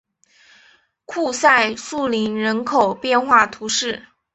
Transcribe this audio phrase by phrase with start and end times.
[1.05, 4.07] 库赛树林人口变化图示